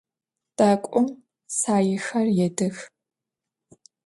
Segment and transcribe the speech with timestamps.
[0.57, 1.07] Dak'om
[1.59, 2.77] saêxer yêdıx.